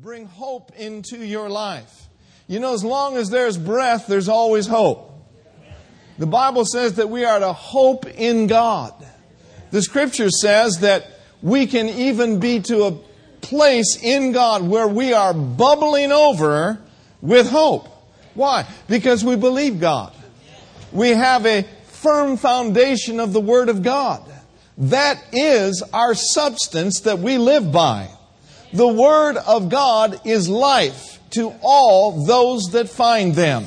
[0.00, 2.06] bring hope into your life.
[2.46, 5.12] You know, as long as there's breath, there's always hope.
[6.18, 8.94] The Bible says that we are to hope in God.
[9.72, 11.10] The scripture says that
[11.42, 12.92] we can even be to a
[13.40, 16.78] place in God where we are bubbling over
[17.20, 17.88] with hope.
[18.34, 18.66] Why?
[18.88, 20.14] Because we believe God.
[20.92, 24.22] We have a firm foundation of the Word of God.
[24.76, 28.10] That is our substance that we live by.
[28.72, 33.66] The Word of God is life to all those that find them.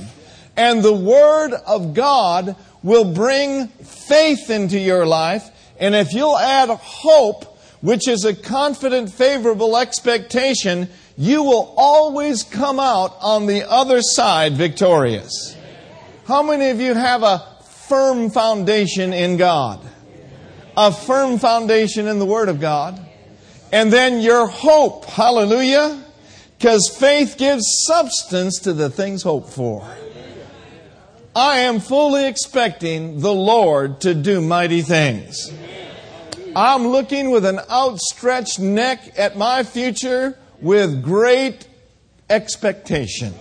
[0.55, 5.49] And the Word of God will bring faith into your life.
[5.79, 10.88] And if you'll add hope, which is a confident, favorable expectation,
[11.18, 15.57] you will always come out on the other side victorious.
[16.26, 17.40] How many of you have a
[17.88, 19.81] firm foundation in God?
[20.77, 23.04] A firm foundation in the Word of God.
[23.71, 26.03] And then your hope, hallelujah,
[26.57, 29.87] because faith gives substance to the things hoped for.
[31.35, 35.51] I am fully expecting the Lord to do mighty things.
[36.54, 41.65] I'm looking with an outstretched neck at my future with great
[42.29, 43.34] expectation.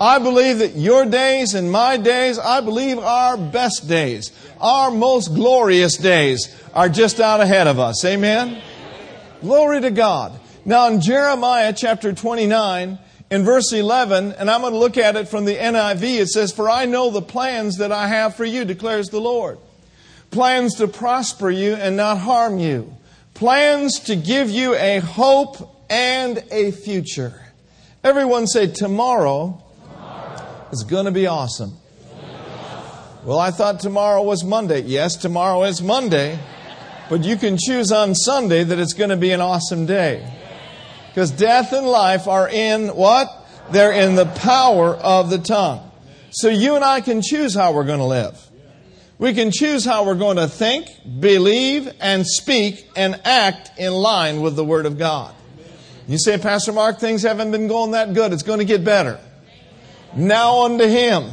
[0.00, 5.34] I believe that your days and my days, I believe our best days, our most
[5.34, 8.04] glorious days are just out ahead of us.
[8.04, 8.60] Amen?
[9.44, 10.40] Glory to God.
[10.64, 12.98] Now in Jeremiah chapter 29,
[13.30, 16.50] in verse 11, and I'm going to look at it from the NIV, it says,
[16.50, 19.58] For I know the plans that I have for you, declares the Lord.
[20.30, 22.96] Plans to prosper you and not harm you.
[23.34, 27.38] Plans to give you a hope and a future.
[28.02, 30.68] Everyone say, Tomorrow, tomorrow.
[30.72, 31.76] is going to be awesome.
[33.24, 34.80] Well, I thought tomorrow was Monday.
[34.80, 36.38] Yes, tomorrow is Monday.
[37.08, 40.26] But you can choose on Sunday that it's going to be an awesome day.
[41.08, 43.28] Because death and life are in what?
[43.70, 45.90] They're in the power of the tongue.
[46.30, 48.40] So you and I can choose how we're going to live.
[49.18, 50.88] We can choose how we're going to think,
[51.20, 55.32] believe, and speak and act in line with the Word of God.
[56.08, 58.32] You say, Pastor Mark, things haven't been going that good.
[58.32, 59.20] It's going to get better.
[60.16, 61.30] Now unto Him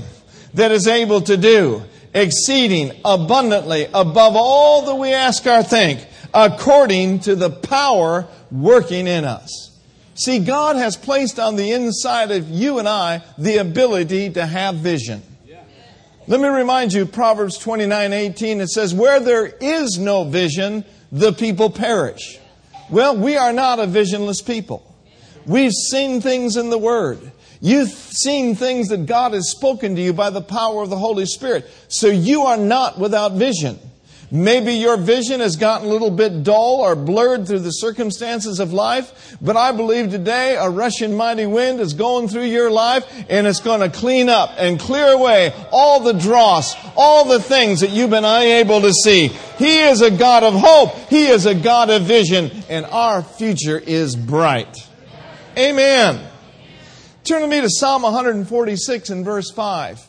[0.54, 1.84] that is able to do
[2.14, 9.26] exceeding abundantly above all that we ask or think, according to the power working in
[9.26, 9.72] us.
[10.16, 14.76] See, God has placed on the inside of you and I the ability to have
[14.76, 15.24] vision.
[16.28, 21.34] Let me remind you, Proverbs 29 18, it says, Where there is no vision, the
[21.34, 22.40] people perish.
[22.90, 24.86] Well, we are not a visionless people.
[25.46, 27.32] We've seen things in the Word.
[27.62, 31.28] You've seen things that God has spoken to you by the power of the Holy
[31.28, 31.70] Spirit.
[31.88, 33.80] So you are not without vision.
[34.34, 38.72] Maybe your vision has gotten a little bit dull or blurred through the circumstances of
[38.72, 43.46] life, but I believe today a rushing mighty wind is going through your life and
[43.46, 47.90] it's going to clean up and clear away all the dross, all the things that
[47.90, 49.28] you've been unable to see.
[49.58, 50.96] He is a God of hope.
[51.10, 54.78] He is a God of vision and our future is bright.
[55.58, 56.31] Amen.
[57.32, 60.06] Turn with me to Psalm 146 and verse 5.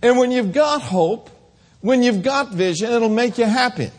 [0.00, 1.28] And when you've got hope,
[1.82, 3.90] when you've got vision, it'll make you happy.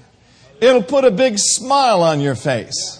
[0.59, 3.00] It'll put a big smile on your face.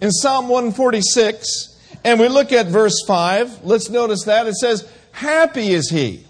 [0.00, 4.46] In Psalm 146, and we look at verse 5, let's notice that.
[4.46, 6.24] It says, Happy is he.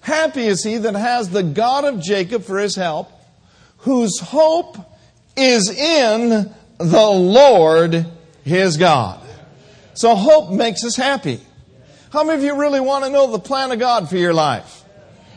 [0.00, 3.08] Happy is he that has the God of Jacob for his help,
[3.76, 4.78] whose hope
[5.36, 8.04] is in the Lord
[8.42, 9.20] his God.
[9.94, 11.40] So hope makes us happy.
[12.12, 14.84] How many of you really want to know the plan of God for your life?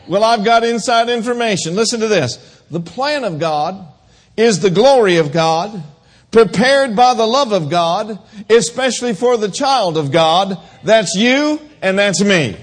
[0.06, 1.74] Well, I've got inside information.
[1.74, 2.36] Listen to this.
[2.70, 3.88] The plan of God
[4.36, 5.82] is the glory of God,
[6.30, 8.18] prepared by the love of God,
[8.50, 10.58] especially for the child of God.
[10.84, 12.58] That's you and that's me.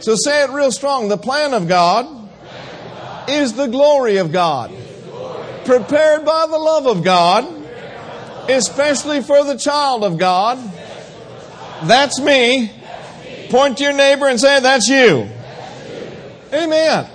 [0.00, 1.08] So say it real strong.
[1.08, 2.28] The plan of God
[3.26, 4.70] is the glory of God,
[5.64, 7.46] prepared by the love of God,
[8.50, 10.58] especially for the child of God.
[11.84, 12.83] That's me.
[13.54, 15.28] Point to your neighbor and say, That's you.
[16.52, 17.06] Amen.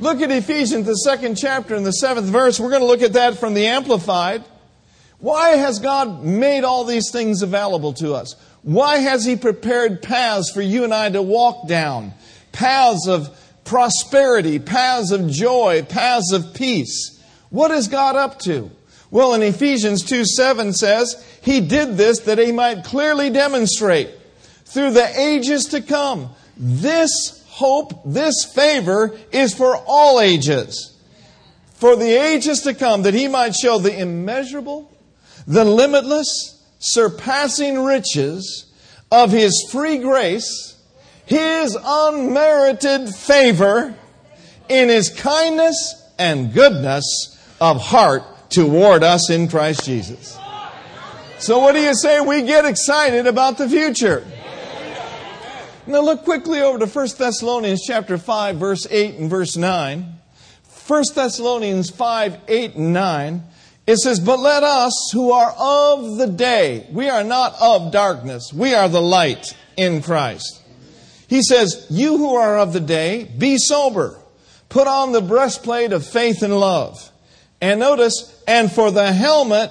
[0.00, 2.58] Look at Ephesians, the second chapter and the seventh verse.
[2.58, 4.42] We're going to look at that from the Amplified.
[5.18, 8.34] Why has God made all these things available to us?
[8.62, 12.14] Why has He prepared paths for you and I to walk down?
[12.52, 13.28] Paths of
[13.64, 17.22] prosperity, paths of joy, paths of peace.
[17.50, 18.70] What is God up to?
[19.10, 24.08] Well, in Ephesians 2 7 says, He did this that He might clearly demonstrate
[24.72, 30.88] through the ages to come this hope, this favor is for all ages.
[31.74, 34.90] For the ages to come, that he might show the immeasurable,
[35.46, 38.72] the limitless, surpassing riches
[39.10, 40.76] of his free grace,
[41.26, 43.94] his unmerited favor
[44.68, 50.38] in his kindness and goodness of heart toward us in Christ Jesus.
[51.38, 52.20] So what do you say?
[52.20, 54.24] We get excited about the future.
[55.86, 60.14] Now look quickly over to 1 Thessalonians chapter 5 verse 8 and verse 9.
[60.86, 63.42] 1 Thessalonians 5, 8 and 9.
[63.86, 68.52] It says, But let us who are of the day, we are not of darkness,
[68.52, 70.60] we are the light in Christ.
[71.28, 74.18] He says, You who are of the day, be sober.
[74.68, 77.10] Put on the breastplate of faith and love.
[77.60, 79.70] And notice, and for the helmet,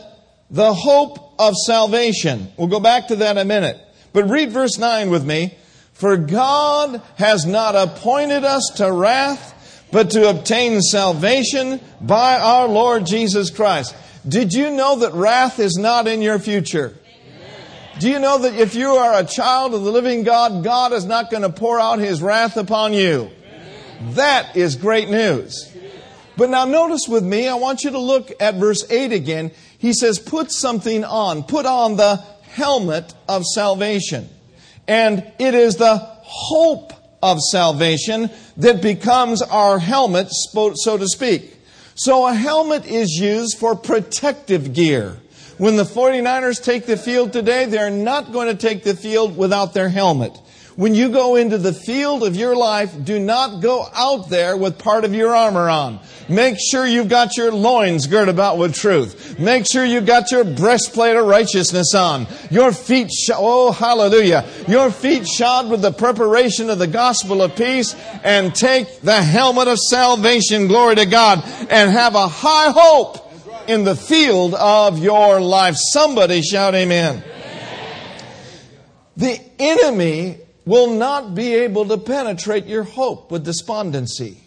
[0.49, 2.51] the hope of salvation.
[2.57, 3.79] We'll go back to that in a minute.
[4.13, 5.57] But read verse 9 with me.
[6.01, 13.05] For God has not appointed us to wrath, but to obtain salvation by our Lord
[13.05, 13.95] Jesus Christ.
[14.27, 16.97] Did you know that wrath is not in your future?
[17.99, 21.05] Do you know that if you are a child of the living God, God is
[21.05, 23.29] not going to pour out his wrath upon you?
[24.15, 25.71] That is great news.
[26.35, 29.51] But now notice with me, I want you to look at verse 8 again.
[29.77, 31.43] He says, put something on.
[31.43, 34.29] Put on the helmet of salvation.
[34.91, 36.91] And it is the hope
[37.23, 41.55] of salvation that becomes our helmet, so to speak.
[41.95, 45.15] So a helmet is used for protective gear.
[45.57, 49.73] When the 49ers take the field today, they're not going to take the field without
[49.73, 50.37] their helmet.
[50.81, 54.79] When you go into the field of your life, do not go out there with
[54.79, 55.99] part of your armor on.
[56.27, 59.37] Make sure you've got your loins girt about with truth.
[59.37, 62.25] Make sure you've got your breastplate of righteousness on.
[62.49, 67.55] Your feet, sh- oh hallelujah, your feet shod with the preparation of the gospel of
[67.55, 73.69] peace and take the helmet of salvation, glory to God, and have a high hope
[73.69, 75.75] in the field of your life.
[75.77, 77.23] Somebody shout amen.
[79.15, 84.37] The enemy will not be able to penetrate your hope with despondency.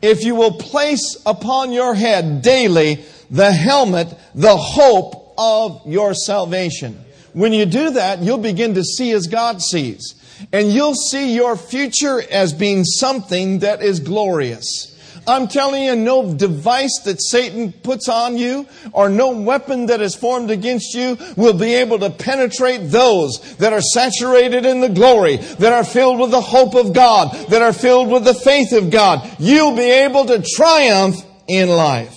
[0.00, 7.04] If you will place upon your head daily the helmet, the hope of your salvation.
[7.32, 10.14] When you do that, you'll begin to see as God sees.
[10.52, 14.87] And you'll see your future as being something that is glorious.
[15.28, 20.14] I'm telling you, no device that Satan puts on you or no weapon that is
[20.14, 25.36] formed against you will be able to penetrate those that are saturated in the glory,
[25.36, 28.90] that are filled with the hope of God, that are filled with the faith of
[28.90, 29.36] God.
[29.38, 31.16] You'll be able to triumph
[31.46, 32.14] in life.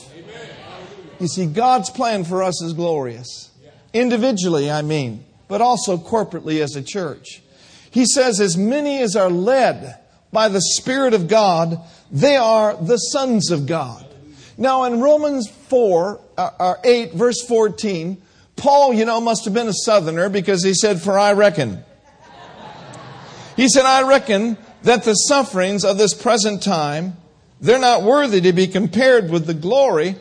[1.19, 3.52] You see, God's plan for us is glorious.
[3.94, 7.42] Individually, I mean, but also corporately as a church.
[7.92, 10.00] He says, as many as are led
[10.31, 11.78] by the Spirit of God,
[12.12, 14.06] they are the sons of God.
[14.58, 18.22] Now, in Romans 4, uh, uh, 8, verse 14,
[18.58, 21.84] Paul, you know, must have been a southerner because he said, For I reckon.
[23.56, 27.18] He said, I reckon that the sufferings of this present time,
[27.60, 30.16] they're not worthy to be compared with the glory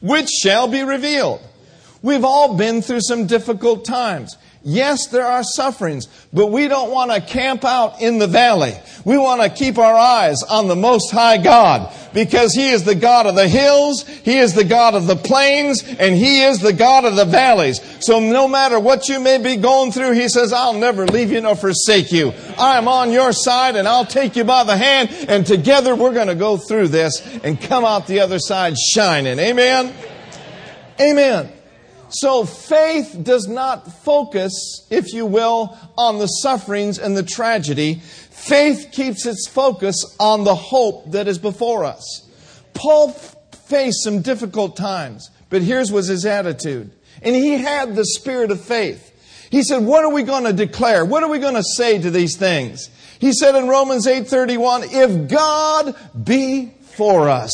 [0.00, 1.40] which shall be revealed.
[2.02, 4.36] We've all been through some difficult times.
[4.64, 8.74] Yes, there are sufferings, but we don't want to camp out in the valley.
[9.04, 12.94] We want to keep our eyes on the Most High God because He is the
[12.94, 16.72] God of the hills, He is the God of the plains, and He is the
[16.72, 17.80] God of the valleys.
[18.04, 21.40] So no matter what you may be going through, He says, I'll never leave you
[21.40, 22.32] nor forsake you.
[22.56, 26.14] I am on your side and I'll take you by the hand and together we're
[26.14, 29.40] going to go through this and come out the other side shining.
[29.40, 29.92] Amen?
[31.00, 31.52] Amen.
[32.12, 37.96] So faith does not focus, if you will, on the sufferings and the tragedy.
[38.30, 42.28] Faith keeps its focus on the hope that is before us.
[42.74, 46.90] Paul faced some difficult times, but here's was his attitude.
[47.22, 49.08] And he had the spirit of faith.
[49.50, 51.04] He said, what are we going to declare?
[51.04, 52.90] What are we going to say to these things?
[53.20, 57.52] He said in Romans 8:31, if God be for us,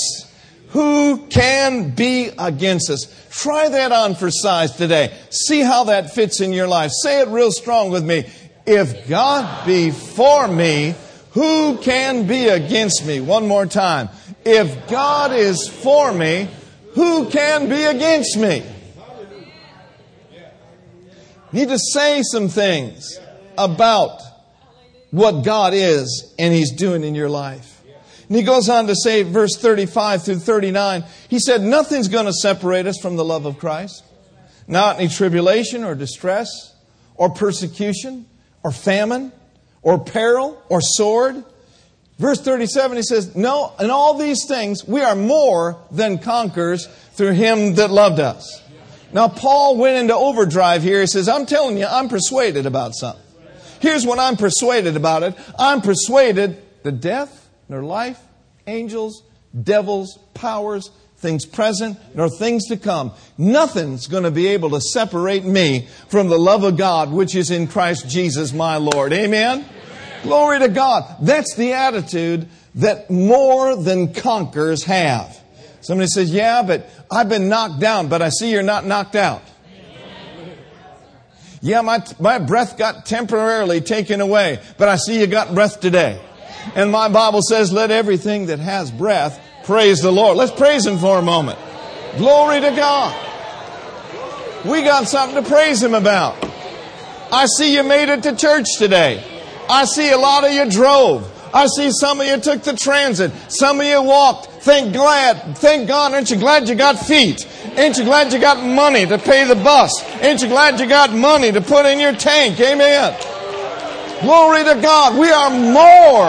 [0.68, 3.17] who can be against us?
[3.38, 5.16] Try that on for size today.
[5.30, 6.90] See how that fits in your life.
[7.04, 8.24] Say it real strong with me.
[8.66, 10.96] If God be for me,
[11.30, 13.20] who can be against me?
[13.20, 14.08] One more time.
[14.44, 16.48] If God is for me,
[16.94, 18.64] who can be against me?
[21.52, 23.20] Need to say some things
[23.56, 24.20] about
[25.12, 27.77] what God is and He's doing in your life.
[28.28, 32.32] And he goes on to say, verse 35 through 39, he said, Nothing's going to
[32.32, 34.04] separate us from the love of Christ.
[34.66, 36.74] Not any tribulation or distress
[37.14, 38.26] or persecution
[38.62, 39.32] or famine
[39.82, 41.42] or peril or sword.
[42.18, 47.32] Verse 37, he says, No, in all these things, we are more than conquerors through
[47.32, 48.62] him that loved us.
[49.12, 51.00] Now, Paul went into overdrive here.
[51.00, 53.24] He says, I'm telling you, I'm persuaded about something.
[53.80, 55.34] Here's what I'm persuaded about it.
[55.58, 57.37] I'm persuaded that death,
[57.68, 58.20] nor life,
[58.66, 59.22] angels,
[59.62, 63.12] devils, powers, things present, nor things to come.
[63.36, 67.50] Nothing's going to be able to separate me from the love of God, which is
[67.50, 69.12] in Christ Jesus my Lord.
[69.12, 69.64] Amen?
[70.22, 71.16] Glory to God.
[71.20, 75.36] That's the attitude that more than conquerors have.
[75.80, 79.42] Somebody says, Yeah, but I've been knocked down, but I see you're not knocked out.
[81.60, 86.22] Yeah, my, my breath got temporarily taken away, but I see you got breath today.
[86.74, 90.36] And my Bible says, Let everything that has breath praise the Lord.
[90.36, 91.58] Let's praise Him for a moment.
[92.16, 93.26] Glory to God.
[94.64, 96.36] We got something to praise Him about.
[97.30, 99.22] I see you made it to church today.
[99.68, 101.30] I see a lot of you drove.
[101.52, 103.32] I see some of you took the transit.
[103.48, 104.46] Some of you walked.
[104.62, 106.12] Thank glad, thank God.
[106.12, 107.46] Aren't you glad you got feet?
[107.76, 110.02] Ain't you glad you got money to pay the bus?
[110.20, 112.60] Ain't you glad you got money to put in your tank?
[112.60, 113.37] Amen.
[114.20, 115.16] Glory to God.
[115.16, 116.26] We are more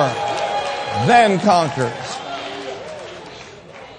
[1.07, 1.91] than conquerors.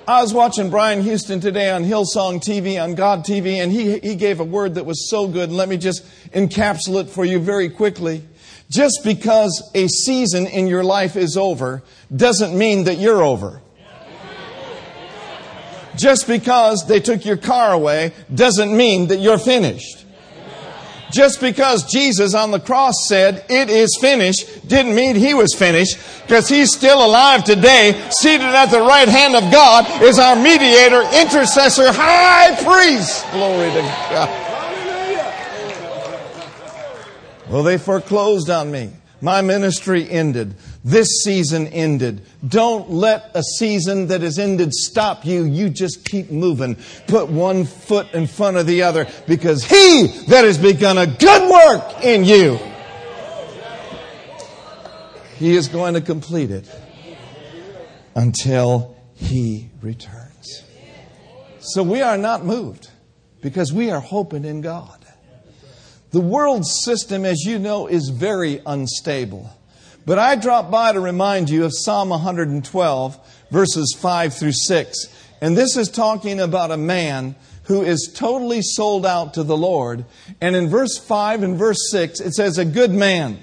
[0.06, 4.14] I was watching Brian Houston today on Hillsong TV, on God TV, and he, he
[4.14, 5.50] gave a word that was so good.
[5.50, 8.23] let me just encapsulate for you very quickly.
[8.70, 11.82] Just because a season in your life is over
[12.14, 13.61] doesn't mean that you're over.
[15.97, 20.06] Just because they took your car away doesn't mean that you're finished.
[21.11, 25.99] Just because Jesus on the cross said, it is finished, didn't mean he was finished,
[26.23, 31.02] because he's still alive today, seated at the right hand of God, is our mediator,
[31.14, 33.26] intercessor, high priest.
[33.33, 34.47] Glory to God.
[37.49, 38.90] Well, they foreclosed on me.
[39.21, 40.55] My ministry ended.
[40.83, 42.23] This season ended.
[42.47, 45.45] Don't let a season that has ended stop you.
[45.45, 46.77] You just keep moving.
[47.07, 51.51] Put one foot in front of the other because he that has begun a good
[51.51, 52.59] work in you,
[55.37, 56.69] he is going to complete it
[58.15, 60.65] until he returns.
[61.61, 62.91] So we are not moved
[63.43, 64.97] because we are hoping in God.
[66.11, 69.51] The world system, as you know, is very unstable.
[70.07, 75.07] But I drop by to remind you of Psalm 112, verses 5 through 6.
[75.40, 80.04] And this is talking about a man who is totally sold out to the Lord.
[80.40, 83.38] And in verse 5 and verse 6, it says, A good man,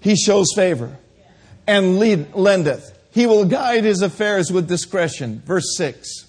[0.00, 0.98] he shows favor
[1.66, 2.98] and lead, lendeth.
[3.12, 5.42] He will guide his affairs with discretion.
[5.44, 6.26] Verse 6.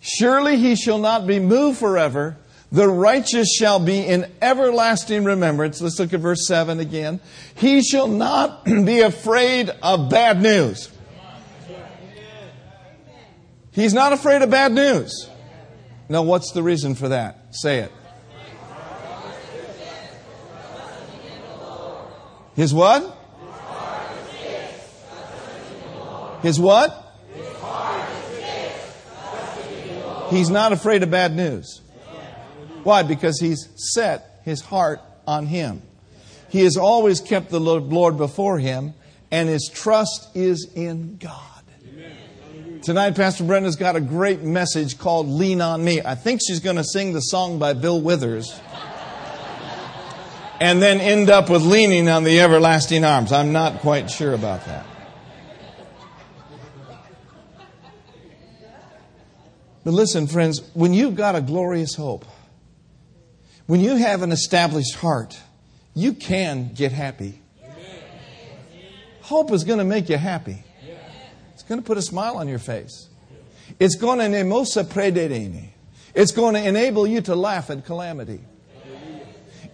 [0.00, 2.36] Surely he shall not be moved forever.
[2.70, 5.80] The righteous shall be in everlasting remembrance.
[5.80, 7.20] Let's look at verse 7 again.
[7.54, 10.90] He shall not be afraid of bad news.
[13.72, 15.30] He's not afraid of bad news.
[16.08, 17.54] Now, what's the reason for that?
[17.54, 17.92] Say it.
[22.54, 23.14] His what?
[26.42, 27.04] His what?
[30.30, 31.80] He's not afraid of bad news.
[32.84, 33.02] Why?
[33.02, 35.82] Because he's set his heart on him.
[36.48, 38.94] He has always kept the Lord before him,
[39.30, 41.42] and his trust is in God.
[42.82, 46.00] Tonight, Pastor Brenda's got a great message called Lean on Me.
[46.00, 48.58] I think she's going to sing the song by Bill Withers
[50.60, 53.32] and then end up with leaning on the everlasting arms.
[53.32, 54.86] I'm not quite sure about that.
[59.84, 62.24] But listen, friends, when you've got a glorious hope,
[63.68, 65.38] when you have an established heart,
[65.94, 67.38] you can get happy.
[69.20, 70.64] Hope is going to make you happy.
[71.52, 73.08] It's going to put a smile on your face.
[73.78, 75.68] It's going to nemosa.
[76.14, 78.40] It's going to enable you to laugh at calamity.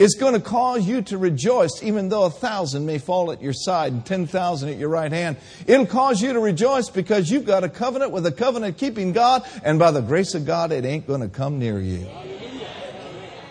[0.00, 3.52] It's going to cause you to rejoice, even though a thousand may fall at your
[3.52, 5.36] side and ten thousand at your right hand.
[5.68, 9.48] It'll cause you to rejoice because you've got a covenant with a covenant keeping God,
[9.62, 12.08] and by the grace of God, it ain't going to come near you.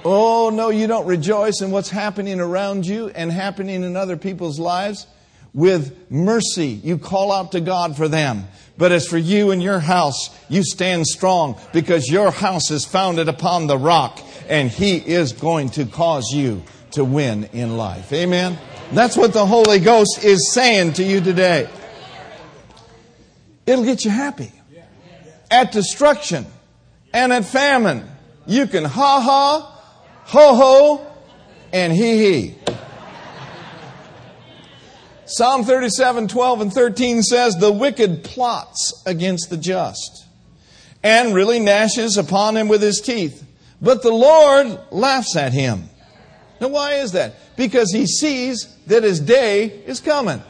[0.05, 4.59] Oh, no, you don't rejoice in what's happening around you and happening in other people's
[4.59, 5.07] lives.
[5.53, 8.45] With mercy, you call out to God for them.
[8.77, 13.29] But as for you and your house, you stand strong because your house is founded
[13.29, 14.19] upon the rock
[14.49, 18.11] and He is going to cause you to win in life.
[18.11, 18.57] Amen?
[18.91, 21.69] That's what the Holy Ghost is saying to you today.
[23.65, 24.51] It'll get you happy.
[25.49, 26.45] At destruction
[27.13, 28.09] and at famine,
[28.47, 29.72] you can ha ha
[30.25, 31.11] ho ho,
[31.71, 32.55] and he he.
[35.25, 40.25] Psalm 37, 12 and 13 says, The wicked plots against the just
[41.03, 43.43] and really gnashes upon him with his teeth.
[43.81, 45.89] But the Lord laughs at him.
[46.61, 47.35] Now, why is that?
[47.57, 50.41] Because he sees that his day is coming.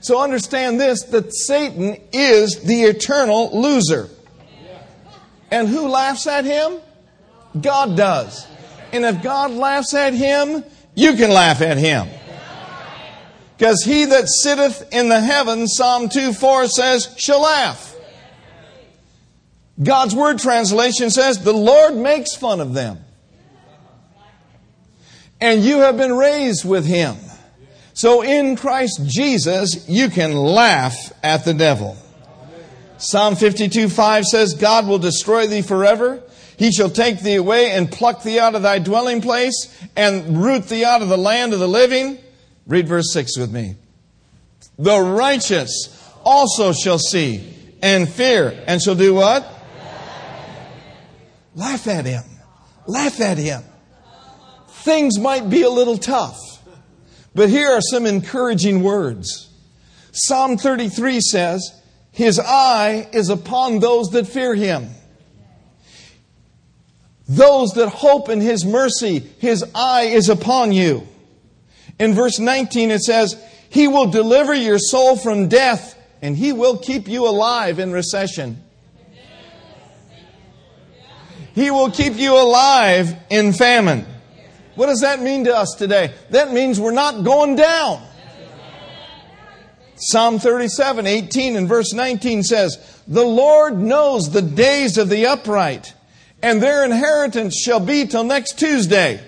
[0.00, 4.10] So understand this that Satan is the eternal loser.
[5.50, 6.78] And who laughs at him?
[7.58, 8.46] God does.
[8.92, 10.64] And if God laughs at him,
[10.94, 12.08] you can laugh at him.
[13.56, 17.94] Because he that sitteth in the heavens, Psalm 2 4 says, shall laugh.
[19.82, 22.98] God's Word translation says, the Lord makes fun of them.
[25.40, 27.16] And you have been raised with him.
[27.92, 31.96] So in Christ Jesus, you can laugh at the devil.
[32.98, 36.22] Psalm 52 5 says, God will destroy thee forever.
[36.56, 40.68] He shall take thee away and pluck thee out of thy dwelling place and root
[40.68, 42.18] thee out of the land of the living.
[42.66, 43.76] Read verse 6 with me.
[44.78, 49.46] The righteous also shall see and fear and shall do what?
[51.54, 52.24] Laugh at him.
[52.86, 53.62] Laugh at him.
[54.68, 56.38] Things might be a little tough,
[57.34, 59.50] but here are some encouraging words.
[60.12, 61.82] Psalm 33 says,
[62.12, 64.90] His eye is upon those that fear him.
[67.28, 71.06] Those that hope in His mercy, His eye is upon you.
[71.98, 73.36] In verse 19 it says,
[73.68, 78.62] He will deliver your soul from death and He will keep you alive in recession.
[81.54, 84.06] He will keep you alive in famine.
[84.74, 86.12] What does that mean to us today?
[86.30, 88.06] That means we're not going down.
[89.96, 95.94] Psalm 37, 18 and verse 19 says, The Lord knows the days of the upright,
[96.46, 99.20] and their inheritance shall be till next Tuesday.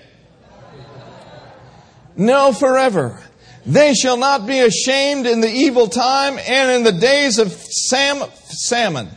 [2.15, 3.21] No, forever.
[3.65, 8.23] They shall not be ashamed in the evil time and in the days of Sam,
[8.45, 9.09] salmon.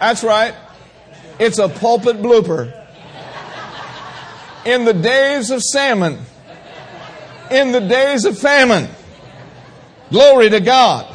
[0.00, 0.52] That's right.
[1.38, 2.76] It's a pulpit blooper.
[4.64, 6.18] In the days of salmon,
[7.52, 8.88] in the days of famine,
[10.10, 11.06] glory to God,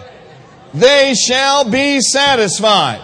[0.74, 3.02] they shall be satisfied.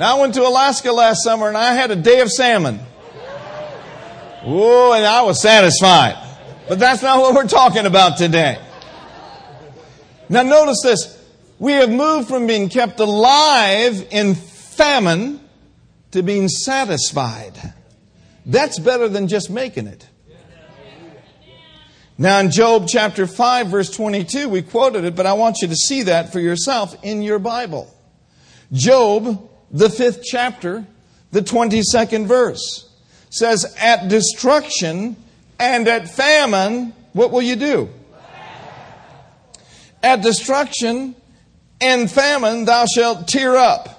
[0.00, 2.80] Now, I went to Alaska last summer and I had a day of salmon.
[4.42, 6.16] Oh, and I was satisfied.
[6.66, 8.58] But that's not what we're talking about today.
[10.30, 11.22] Now, notice this.
[11.58, 15.38] We have moved from being kept alive in famine
[16.12, 17.74] to being satisfied.
[18.46, 20.08] That's better than just making it.
[22.16, 25.76] Now, in Job chapter 5, verse 22, we quoted it, but I want you to
[25.76, 27.94] see that for yourself in your Bible.
[28.72, 30.86] Job, the fifth chapter,
[31.30, 32.88] the 22nd verse,
[33.30, 35.16] says, At destruction
[35.58, 37.88] and at famine, what will you do?
[40.02, 41.14] At destruction
[41.80, 43.96] and famine, thou shalt tear up.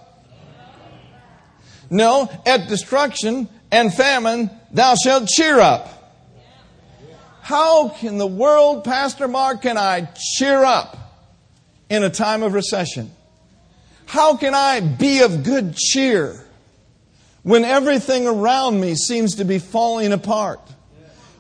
[1.90, 5.98] No, at destruction and famine, thou shalt cheer up.
[7.42, 10.08] How can the world, Pastor Mark, can I
[10.38, 10.98] cheer up
[11.90, 13.12] in a time of recession?
[14.12, 16.36] How can I be of good cheer
[17.44, 20.60] when everything around me seems to be falling apart?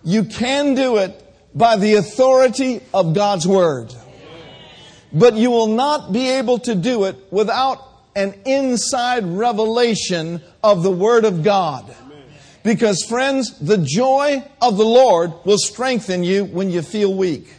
[0.05, 1.21] You can do it
[1.53, 3.93] by the authority of God's Word.
[5.11, 10.91] But you will not be able to do it without an inside revelation of the
[10.91, 11.93] Word of God.
[12.63, 17.53] Because, friends, the joy of the Lord will strengthen you when you feel weak.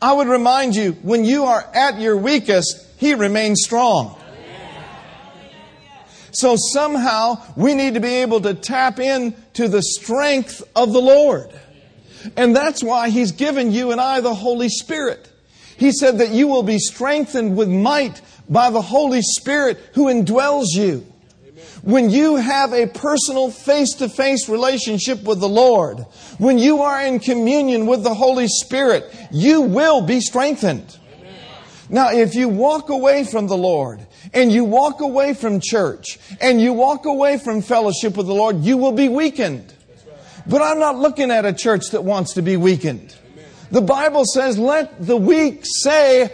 [0.00, 4.16] I would remind you, when you are at your weakest, He remains strong.
[6.30, 11.50] So somehow we need to be able to tap into the strength of the Lord.
[12.36, 15.28] And that's why He's given you and I the Holy Spirit.
[15.76, 20.66] He said that you will be strengthened with might by the Holy Spirit who indwells
[20.72, 21.04] you.
[21.82, 26.06] When you have a personal face to face relationship with the Lord,
[26.38, 30.98] when you are in communion with the Holy Spirit, you will be strengthened.
[31.92, 34.00] Now, if you walk away from the Lord
[34.32, 38.60] and you walk away from church and you walk away from fellowship with the Lord,
[38.60, 39.74] you will be weakened.
[40.46, 43.14] But I'm not looking at a church that wants to be weakened.
[43.70, 46.32] The Bible says, let the weak say,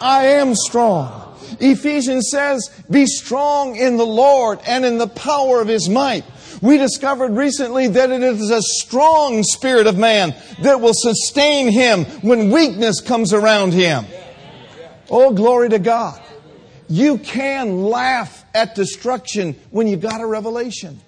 [0.00, 1.36] I am strong.
[1.58, 6.24] Ephesians says, be strong in the Lord and in the power of his might.
[6.62, 12.04] We discovered recently that it is a strong spirit of man that will sustain him
[12.22, 14.04] when weakness comes around him.
[15.12, 16.20] Oh, glory to God.
[16.88, 21.00] You can laugh at destruction when you got a revelation.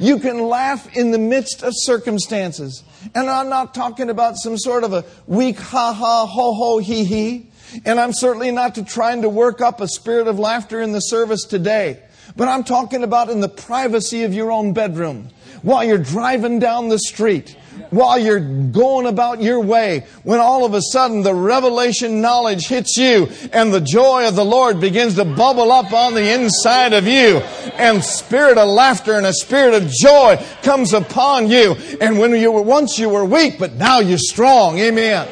[0.00, 2.82] You can laugh in the midst of circumstances.
[3.14, 7.04] And I'm not talking about some sort of a weak ha ha ho ho he
[7.04, 7.50] he.
[7.84, 11.00] And I'm certainly not to trying to work up a spirit of laughter in the
[11.00, 12.02] service today.
[12.34, 15.28] But I'm talking about in the privacy of your own bedroom,
[15.62, 17.56] while you're driving down the street,
[17.90, 22.96] while you're going about your way, when all of a sudden the revelation knowledge hits
[22.96, 27.06] you and the joy of the Lord begins to bubble up on the inside of
[27.06, 27.38] you
[27.74, 31.76] and spirit of laughter and a spirit of joy comes upon you.
[32.00, 34.78] And when you were, once you were weak, but now you're strong.
[34.78, 35.28] Amen.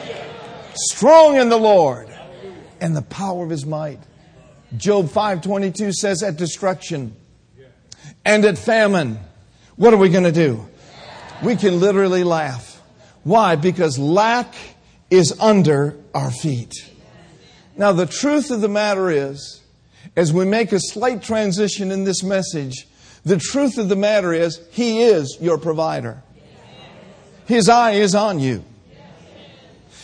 [0.75, 2.09] Strong in the Lord
[2.81, 4.01] and the power of his might.
[4.77, 7.15] Job 5:22 says at destruction
[8.25, 9.19] and at famine,
[9.77, 10.67] what are we going to do?
[11.43, 12.81] We can literally laugh.
[13.23, 13.57] Why?
[13.57, 14.55] Because lack
[15.11, 16.73] is under our feet.
[17.77, 19.63] Now the truth of the matter is,
[20.17, 22.87] as we make a slight transition in this message,
[23.25, 26.23] the truth of the matter is, He is your provider.
[27.47, 28.65] His eye is on you.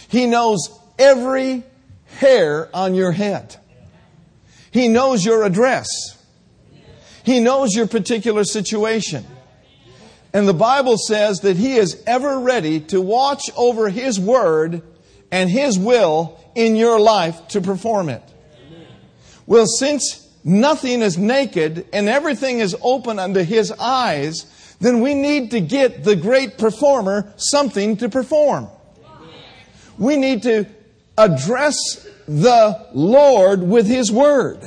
[0.08, 1.62] He knows every
[2.18, 3.56] hair on your head.
[4.70, 5.88] He knows your address.
[7.22, 9.24] He knows your particular situation.
[10.32, 14.82] And the Bible says that He is ever ready to watch over His word
[15.30, 18.22] and His will in your life to perform it.
[19.46, 24.46] Well, since nothing is naked and everything is open unto His eyes,
[24.80, 28.68] then we need to get the great performer something to perform.
[29.98, 30.66] We need to
[31.18, 34.60] address the Lord with His Word.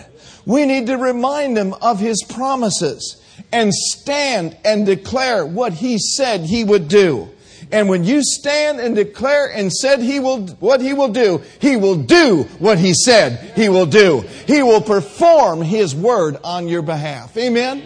[0.45, 6.41] We need to remind Him of His promises and stand and declare what He said
[6.41, 7.33] He would do.
[7.73, 11.75] And when you stand and declare and said he will, what he will do, he
[11.75, 14.19] will do what he said he will do.
[14.45, 17.35] He will perform his word on your behalf.
[17.35, 17.83] Amen?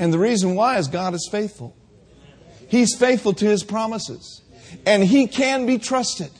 [0.00, 1.76] And the reason why is God is faithful.
[2.66, 4.42] He's faithful to his promises.
[4.84, 6.30] And he can be trusted.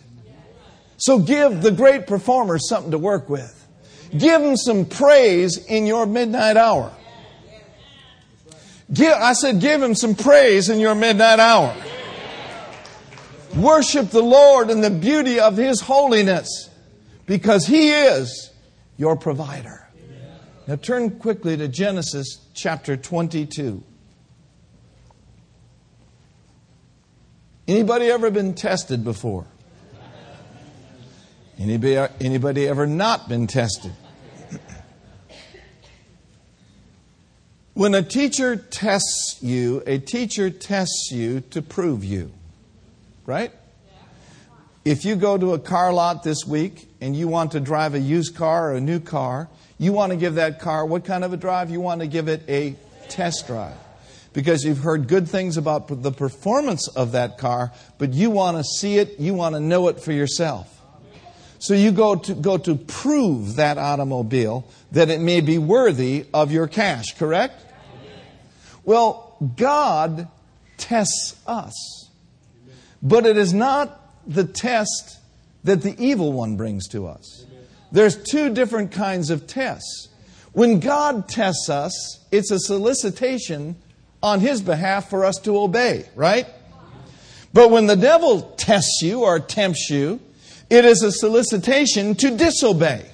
[0.97, 3.61] So give the great performer something to work with.
[4.11, 6.93] Give him some praise in your midnight hour.
[8.93, 11.75] Give, I said, give him some praise in your midnight hour.
[13.57, 16.69] Worship the Lord in the beauty of his holiness
[17.27, 18.51] because he is
[18.97, 19.89] your provider.
[20.67, 23.83] Now turn quickly to Genesis chapter 22.
[27.67, 29.47] Anybody ever been tested before?
[31.59, 33.93] Anybody, anybody ever not been tested?
[37.75, 42.31] When a teacher tests you, a teacher tests you to prove you.
[43.27, 43.51] Right?
[44.85, 47.99] If you go to a car lot this week and you want to drive a
[47.99, 51.33] used car or a new car, you want to give that car what kind of
[51.33, 51.69] a drive?
[51.71, 52.77] You want to give it a
[53.09, 53.77] test drive.
[54.33, 58.63] Because you've heard good things about the performance of that car, but you want to
[58.63, 60.74] see it, you want to know it for yourself.
[61.65, 66.53] So you go to, go to prove that automobile that it may be worthy of
[66.53, 67.65] your cash, correct?
[68.85, 70.29] Well, God
[70.77, 72.11] tests us.
[73.03, 75.19] But it is not the test
[75.63, 77.47] that the evil one brings to us.
[77.91, 80.11] There's two different kinds of tests.
[80.53, 83.77] When God tests us, it's a solicitation
[84.23, 86.47] on his behalf for us to obey, right?
[87.55, 90.21] But when the devil tests you or tempts you,
[90.71, 93.11] it is a solicitation to disobey.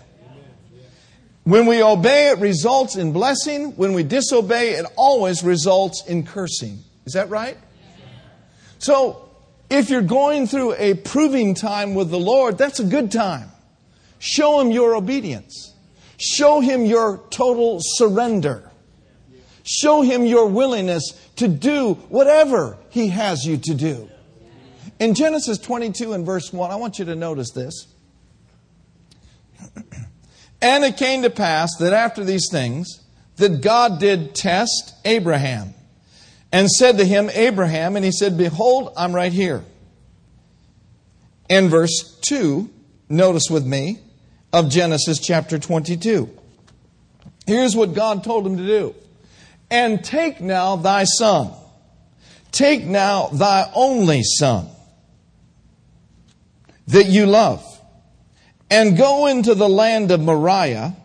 [1.44, 3.72] When we obey, it results in blessing.
[3.72, 6.78] When we disobey, it always results in cursing.
[7.06, 7.56] Is that right?
[8.78, 9.28] So,
[9.68, 13.50] if you're going through a proving time with the Lord, that's a good time.
[14.18, 15.74] Show Him your obedience.
[16.18, 18.70] Show Him your total surrender.
[19.64, 24.10] Show Him your willingness to do whatever He has you to do.
[25.00, 27.86] In Genesis 22 and verse 1, I want you to notice this.
[30.62, 33.00] and it came to pass that after these things,
[33.36, 35.72] that God did test Abraham
[36.52, 39.64] and said to him, Abraham, and he said, Behold, I'm right here.
[41.48, 42.68] In verse 2,
[43.08, 44.00] notice with me,
[44.52, 46.28] of Genesis chapter 22.
[47.46, 48.94] Here's what God told him to do.
[49.70, 51.52] And take now thy son.
[52.52, 54.68] Take now thy only son
[56.90, 57.64] that you love
[58.70, 60.96] and go into the land of Moriah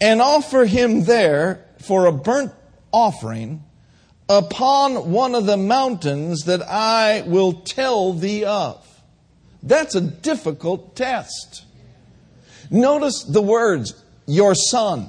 [0.00, 2.52] and offer him there for a burnt
[2.92, 3.62] offering
[4.28, 8.86] upon one of the mountains that I will tell thee of.
[9.62, 11.64] That's a difficult test.
[12.70, 13.94] Notice the words,
[14.26, 15.08] your son,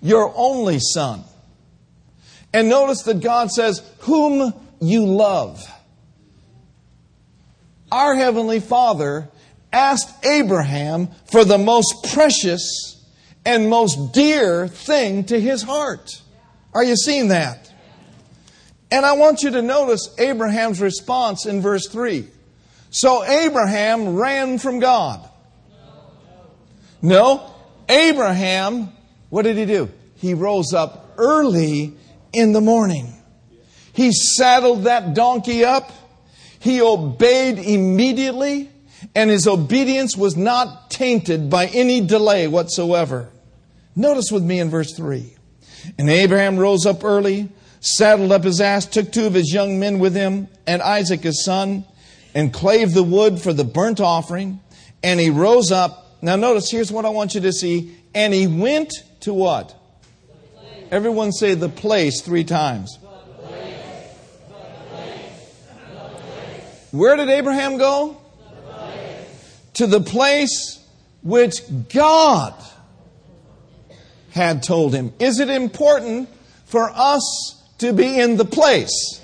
[0.00, 1.24] your only son.
[2.52, 5.66] And notice that God says, whom you love
[7.90, 9.28] our Heavenly Father
[9.72, 13.04] asked Abraham for the most precious
[13.44, 16.22] and most dear thing to his heart.
[16.74, 17.70] Are you seeing that?
[18.90, 22.26] And I want you to notice Abraham's response in verse 3.
[22.90, 25.28] So Abraham ran from God.
[27.00, 27.54] No,
[27.88, 28.92] Abraham,
[29.28, 29.90] what did he do?
[30.16, 31.94] He rose up early
[32.32, 33.14] in the morning.
[33.92, 35.92] He saddled that donkey up.
[36.60, 38.70] He obeyed immediately,
[39.14, 43.30] and his obedience was not tainted by any delay whatsoever.
[43.94, 45.34] Notice with me in verse 3.
[45.98, 47.48] And Abraham rose up early,
[47.80, 51.44] saddled up his ass, took two of his young men with him, and Isaac his
[51.44, 51.84] son,
[52.34, 54.60] and clave the wood for the burnt offering.
[55.02, 56.22] And he rose up.
[56.22, 57.96] Now, notice, here's what I want you to see.
[58.14, 59.74] And he went to what?
[60.90, 62.98] Everyone say the place three times.
[66.90, 68.20] Where did Abraham go?
[69.74, 70.84] To the place
[71.22, 71.60] which
[71.92, 72.54] God
[74.30, 75.12] had told him.
[75.18, 76.28] Is it important
[76.64, 79.20] for us to be in the place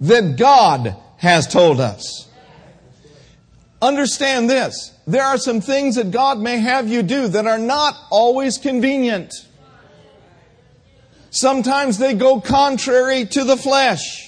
[0.00, 2.28] that God has told us?
[3.82, 4.92] Understand this.
[5.06, 9.32] There are some things that God may have you do that are not always convenient.
[11.30, 14.25] Sometimes they go contrary to the flesh.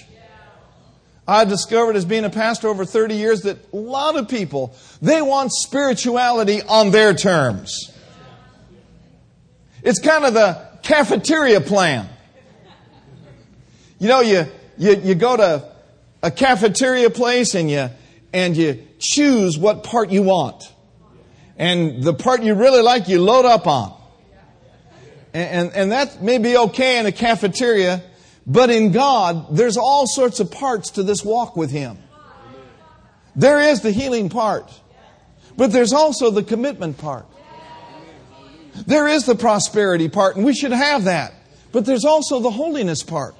[1.28, 5.20] I discovered as being a pastor over 30 years that a lot of people, they
[5.20, 7.92] want spirituality on their terms.
[9.82, 12.08] It's kind of the cafeteria plan.
[13.98, 14.46] You know, you,
[14.78, 15.70] you, you go to
[16.22, 17.90] a cafeteria place and you,
[18.32, 20.72] and you choose what part you want.
[21.58, 23.94] And the part you really like, you load up on.
[25.34, 28.02] And, and, and that may be okay in a cafeteria,
[28.48, 31.98] but in God, there's all sorts of parts to this walk with Him.
[33.36, 34.72] There is the healing part,
[35.56, 37.26] but there's also the commitment part.
[38.86, 41.34] There is the prosperity part, and we should have that.
[41.72, 43.34] But there's also the holiness part.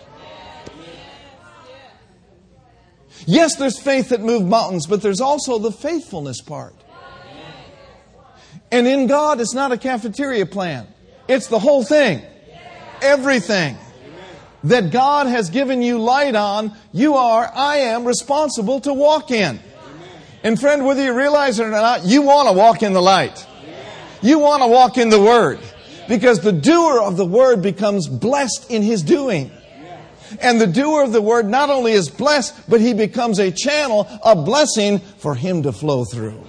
[3.27, 6.75] Yes, there's faith that moved mountains, but there's also the faithfulness part.
[8.71, 10.87] And in God, it's not a cafeteria plan.
[11.29, 12.23] It's the whole thing.
[13.01, 13.79] Everything
[14.65, 19.61] that God has given you light on, you are, I am responsible to walk in.
[20.43, 23.47] And friend, whether you realize it or not, you want to walk in the light.
[24.23, 25.61] You want to walk in the Word.
[26.09, 29.51] Because the doer of the Word becomes blessed in his doing.
[30.41, 34.09] And the doer of the Word not only is blessed, but he becomes a channel
[34.25, 36.45] a blessing for him to flow through.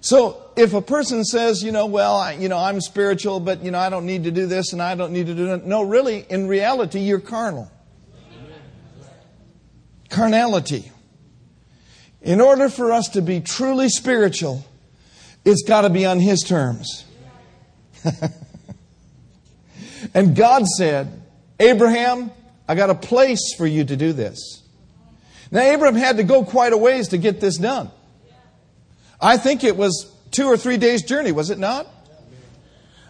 [0.00, 3.70] So if a person says, you know, well, I, you know, I'm spiritual, but you
[3.70, 5.64] know, I don't need to do this and I don't need to do that.
[5.64, 7.70] No, really, in reality, you're carnal.
[10.10, 10.90] Carnality.
[12.20, 14.64] In order for us to be truly spiritual,
[15.44, 17.04] it's got to be on His terms.
[20.14, 21.22] and God said,
[21.58, 22.30] Abraham,
[22.68, 24.62] I got a place for you to do this.
[25.50, 27.90] Now, Abraham had to go quite a ways to get this done.
[29.20, 31.86] I think it was two or three days' journey, was it not?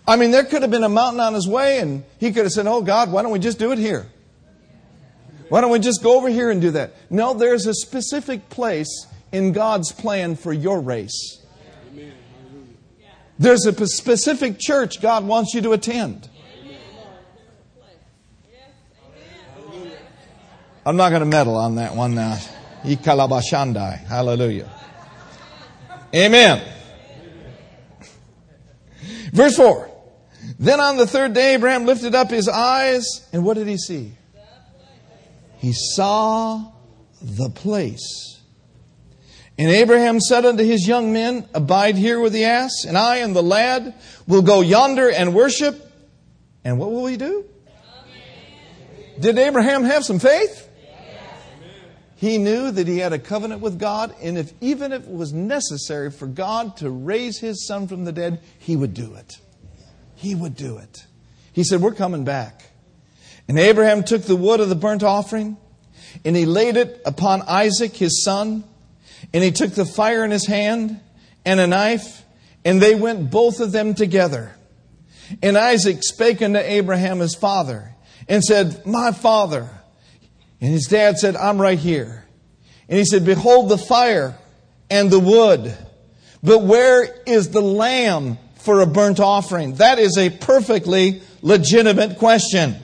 [0.06, 2.52] I mean, there could have been a mountain on his way, and he could have
[2.52, 4.06] said, Oh, God, why don't we just do it here?
[5.48, 6.94] Why don't we just go over here and do that?
[7.10, 11.38] No, there's a specific place in God's plan for your race.
[13.38, 16.28] There's a specific church God wants you to attend.
[20.84, 22.38] I'm not going to meddle on that one now.
[24.08, 24.68] Hallelujah.
[26.14, 26.62] Amen.
[29.32, 29.90] Verse 4.
[30.58, 34.12] Then on the third day, Abraham lifted up his eyes, and what did he see?
[35.58, 36.72] He saw
[37.20, 38.40] the place.
[39.58, 43.34] And Abraham said unto his young men, Abide here with the ass, and I and
[43.36, 43.94] the lad
[44.26, 45.88] will go yonder and worship.
[46.64, 47.44] And what will we do?
[49.20, 50.68] Did Abraham have some faith?
[52.22, 55.32] He knew that he had a covenant with God, and if even if it was
[55.32, 59.38] necessary for God to raise his son from the dead, he would do it.
[60.14, 61.04] He would do it.
[61.52, 62.62] He said, We're coming back.
[63.48, 65.56] And Abraham took the wood of the burnt offering,
[66.24, 68.62] and he laid it upon Isaac, his son,
[69.34, 71.00] and he took the fire in his hand
[71.44, 72.22] and a knife,
[72.64, 74.54] and they went both of them together.
[75.42, 77.96] And Isaac spake unto Abraham his father,
[78.28, 79.68] and said, My father.
[80.62, 82.24] And his dad said, I'm right here.
[82.88, 84.38] And he said, Behold the fire
[84.88, 85.76] and the wood,
[86.40, 89.74] but where is the lamb for a burnt offering?
[89.74, 92.76] That is a perfectly legitimate question.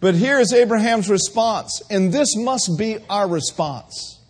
[0.00, 4.20] But here is Abraham's response, and this must be our response.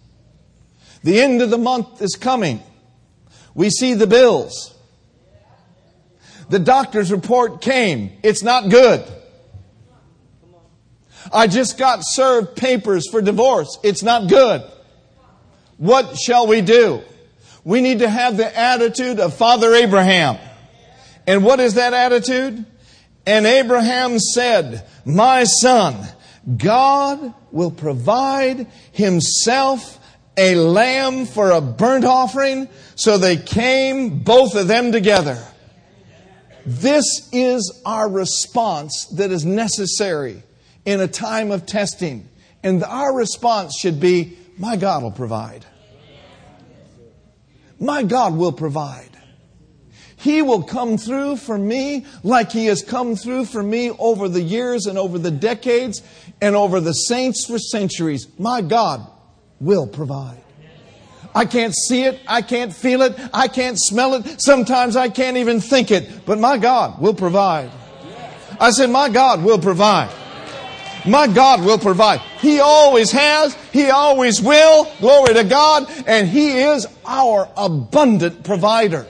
[1.02, 2.62] The end of the month is coming.
[3.54, 4.72] We see the bills.
[6.48, 8.12] The doctor's report came.
[8.22, 9.04] It's not good.
[11.32, 13.78] I just got served papers for divorce.
[13.82, 14.62] It's not good.
[15.76, 17.02] What shall we do?
[17.64, 20.38] We need to have the attitude of Father Abraham.
[21.26, 22.64] And what is that attitude?
[23.26, 26.08] And Abraham said, My son,
[26.56, 29.98] God will provide himself
[30.38, 32.68] a lamb for a burnt offering.
[32.94, 35.44] So they came, both of them together.
[36.64, 40.42] This is our response that is necessary
[40.88, 42.26] in a time of testing.
[42.62, 45.66] And our response should be, My God will provide.
[47.78, 49.10] My God will provide.
[50.16, 54.40] He will come through for me like He has come through for me over the
[54.40, 56.02] years and over the decades
[56.40, 58.26] and over the saints for centuries.
[58.38, 59.06] My God
[59.60, 60.42] will provide.
[61.34, 62.18] I can't see it.
[62.26, 63.14] I can't feel it.
[63.34, 64.40] I can't smell it.
[64.40, 66.24] Sometimes I can't even think it.
[66.24, 67.70] But my God will provide.
[68.58, 70.17] I said, My God will provide.
[71.06, 72.20] My God will provide.
[72.40, 73.54] He always has.
[73.72, 74.90] He always will.
[75.00, 75.90] Glory to God.
[76.06, 79.06] And He is our abundant provider.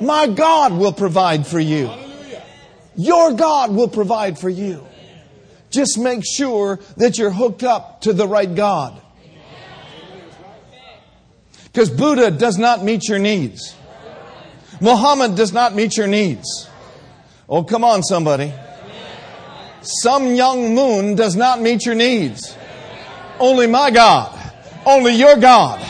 [0.00, 1.90] My God will provide for you.
[2.96, 4.84] Your God will provide for you.
[5.70, 9.00] Just make sure that you're hooked up to the right God.
[11.64, 13.74] Because Buddha does not meet your needs.
[14.80, 16.68] Muhammad does not meet your needs.
[17.48, 18.52] Oh, come on, somebody.
[19.82, 22.56] Sun Myung Moon does not meet your needs.
[23.38, 24.36] Only my God.
[24.84, 25.84] Only your God.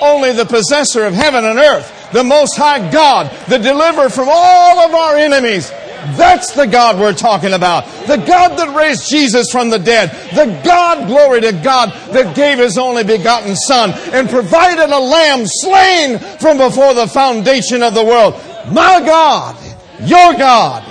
[0.00, 1.92] Only the possessor of heaven and earth.
[2.12, 3.30] The Most High God.
[3.48, 5.70] The deliverer from all of our enemies.
[6.14, 7.84] That's the God we're talking about.
[8.06, 10.10] The God that raised Jesus from the dead.
[10.34, 15.42] The God, glory to God, that gave his only begotten Son and provided a lamb
[15.46, 18.34] slain from before the foundation of the world.
[18.72, 19.56] My God,
[20.00, 20.84] your God,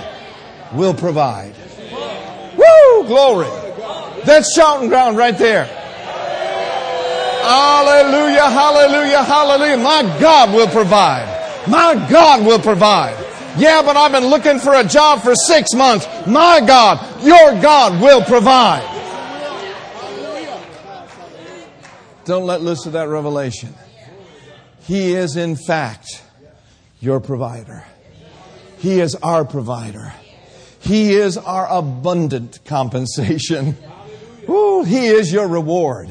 [0.74, 1.54] will provide.
[2.56, 3.06] Woo!
[3.06, 3.48] Glory.
[4.24, 5.64] That's shouting ground right there.
[7.46, 9.76] Hallelujah, hallelujah, hallelujah.
[9.76, 11.32] My God will provide.
[11.68, 13.16] My God will provide.
[13.56, 16.06] Yeah, but I've been looking for a job for six months.
[16.26, 18.92] My God, your God will provide.
[22.24, 23.72] Don't let loose of that revelation.
[24.80, 26.22] He is, in fact,
[26.98, 27.84] your provider.
[28.78, 30.12] He is our provider.
[30.86, 33.76] He is our abundant compensation.
[34.48, 36.08] Ooh, he is your reward.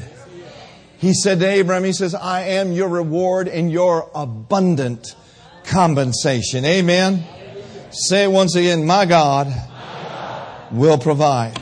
[0.98, 5.16] He said to Abraham, He says, I am your reward and your abundant
[5.64, 6.66] compensation.
[6.66, 7.24] Amen.
[7.90, 9.50] Say once again, my God,
[10.70, 11.58] will provide.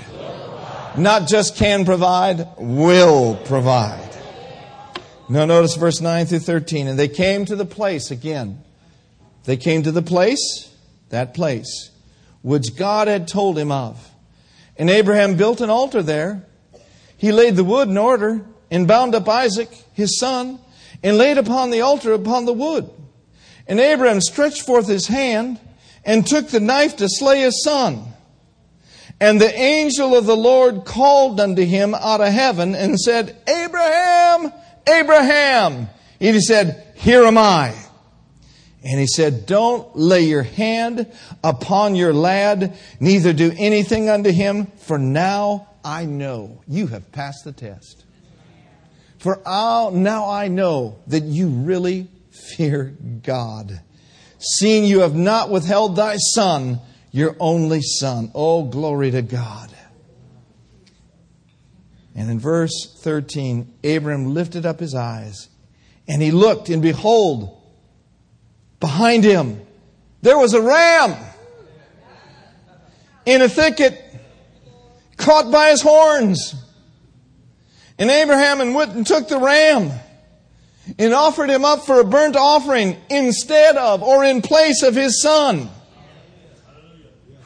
[0.96, 4.11] Not just can provide, will provide.
[5.29, 6.88] Now notice verse 9 through 13.
[6.88, 8.64] And they came to the place again.
[9.44, 10.74] They came to the place,
[11.11, 11.90] that place,
[12.45, 14.11] which God had told him of.
[14.77, 16.45] And Abraham built an altar there.
[17.17, 20.59] He laid the wood in order and bound up Isaac, his son,
[21.03, 22.91] and laid upon the altar upon the wood.
[23.67, 25.59] And Abraham stretched forth his hand
[26.05, 28.05] and took the knife to slay his son.
[29.19, 34.53] And the angel of the Lord called unto him out of heaven and said, Abraham,
[34.87, 35.89] Abraham.
[36.21, 37.75] And he said, Here am I.
[38.85, 41.11] And he said, Don't lay your hand
[41.42, 47.44] upon your lad, neither do anything unto him, for now I know you have passed
[47.44, 48.05] the test.
[49.18, 53.81] For now I know that you really fear God
[54.44, 58.31] seeing you have not withheld thy son, your only son.
[58.35, 59.70] Oh, glory to God.
[62.14, 65.49] And in verse 13, Abram lifted up his eyes
[66.07, 67.61] and he looked, and behold,
[68.85, 69.64] behind him
[70.20, 71.16] there was a ram
[73.25, 73.99] in a thicket,
[75.16, 76.55] caught by his horns.
[77.99, 79.90] And Abraham went and took the ram
[80.99, 85.23] and offered him up for a burnt offering instead of or in place of his
[85.23, 85.71] son.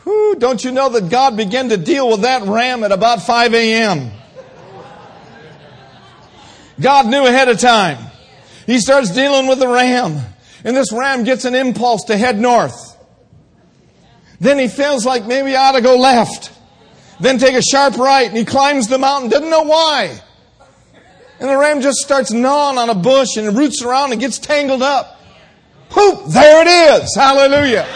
[0.02, 3.54] Whew, don't you know that God began to deal with that ram at about 5
[3.54, 4.10] a.m.?
[6.80, 7.98] God knew ahead of time.
[8.66, 10.20] He starts dealing with the ram.
[10.68, 12.94] And this ram gets an impulse to head north.
[14.38, 16.52] Then he feels like maybe I ought to go left.
[17.20, 19.30] Then take a sharp right and he climbs the mountain.
[19.30, 20.20] Doesn't know why.
[21.40, 24.82] And the ram just starts gnawing on a bush and roots around and gets tangled
[24.82, 25.18] up.
[25.88, 27.14] Poop, there it is.
[27.14, 27.86] Hallelujah.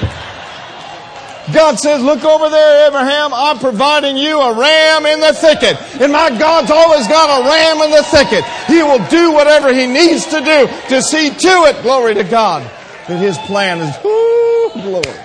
[1.50, 3.34] God says, look over there, Abraham.
[3.34, 5.76] I'm providing you a ram in the thicket.
[6.00, 8.44] And my God's always got a ram in the thicket.
[8.68, 12.62] He will do whatever he needs to do to see to it, glory to God,
[13.08, 15.20] that His plan is, whoo, glory.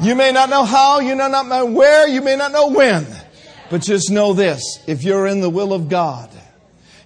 [0.00, 3.06] You may not know how, you may not know where, you may not know when,
[3.70, 4.62] but just know this.
[4.86, 6.30] If you're in the will of God,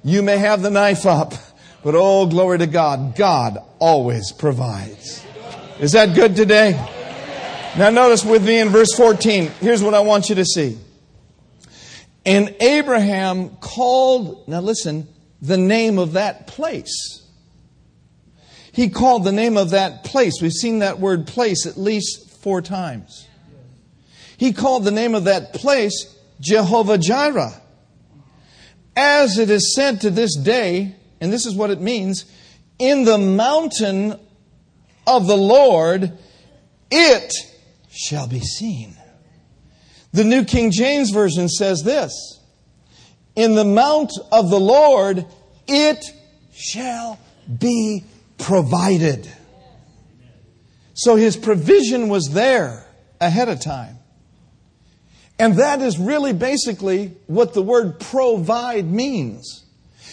[0.04, 1.32] you may have the knife up,
[1.82, 5.24] but oh, glory to God, God always provides.
[5.78, 6.78] Is that good today?
[7.78, 9.46] Now notice with me in verse 14.
[9.60, 10.76] Here's what I want you to see.
[12.26, 15.06] And Abraham called, now listen,
[15.40, 17.24] the name of that place.
[18.72, 20.42] He called the name of that place.
[20.42, 23.28] We've seen that word place at least four times.
[24.36, 27.52] He called the name of that place Jehovah Jireh.
[28.96, 32.24] As it is said to this day, and this is what it means,
[32.80, 34.18] in the mountain
[35.06, 36.18] of the Lord
[36.90, 37.32] it
[38.00, 38.96] shall be seen.
[40.12, 42.40] The New King James Version says this
[43.36, 45.26] In the mount of the Lord
[45.68, 46.04] it
[46.52, 47.18] shall
[47.58, 48.04] be
[48.38, 49.30] provided.
[50.94, 52.86] So his provision was there
[53.20, 53.98] ahead of time.
[55.38, 59.64] And that is really basically what the word provide means.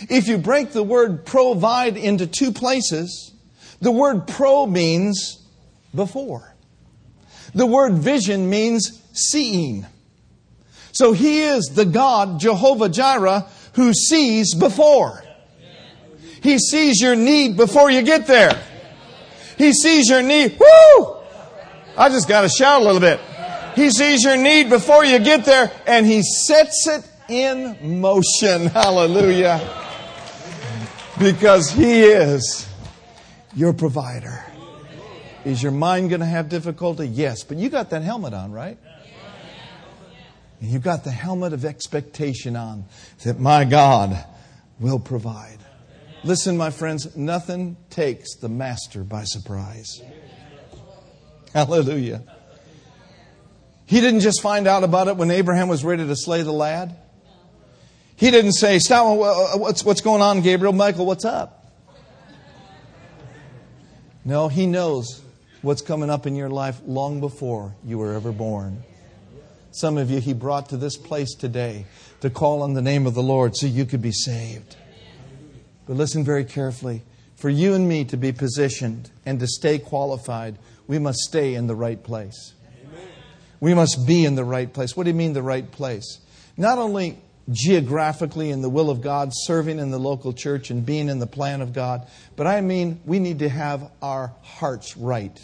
[0.10, 3.34] If you break the word provide into two places,
[3.82, 5.44] the word pro means
[5.94, 6.56] before.
[7.58, 9.88] The word vision means seeing.
[10.92, 15.24] So he is the God, Jehovah Jireh, who sees before.
[16.44, 18.64] He sees your need before you get there.
[19.58, 20.60] He sees your need.
[20.60, 21.18] Woo!
[21.98, 23.20] I just got to shout a little bit.
[23.76, 28.66] He sees your need before you get there and he sets it in motion.
[28.68, 29.60] Hallelujah.
[31.18, 32.70] Because he is
[33.56, 34.47] your provider.
[35.48, 37.08] Is your mind going to have difficulty?
[37.08, 38.78] Yes, but you got that helmet on, right?
[40.60, 42.84] And you've got the helmet of expectation on
[43.24, 44.26] that my God
[44.78, 45.60] will provide.
[46.26, 50.02] Listen, my friends, nothing takes the master by surprise.
[51.54, 52.24] Hallelujah.
[53.86, 56.94] He didn't just find out about it when Abraham was ready to slay the lad.
[58.18, 60.74] He didn't say, Stop, uh, uh, what's, what's going on, Gabriel?
[60.74, 61.54] Michael, what's up?
[64.26, 65.24] No, he knows
[65.62, 68.84] what's coming up in your life long before you were ever born.
[69.72, 71.86] Some of you he brought to this place today
[72.22, 74.76] to call on the name of the Lord so you could be saved.
[75.86, 77.04] But listen very carefully.
[77.36, 81.68] For you and me to be positioned and to stay qualified, we must stay in
[81.68, 82.54] the right place.
[83.60, 84.96] We must be in the right place.
[84.96, 86.20] What do you mean, the right place?
[86.58, 87.20] Not only
[87.50, 91.28] geographically in the will of God, serving in the local church and being in the
[91.28, 95.40] plan of God, but I mean we need to have our hearts right,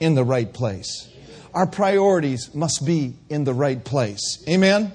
[0.00, 1.08] in the right place.
[1.54, 4.44] Our priorities must be in the right place.
[4.48, 4.92] Amen?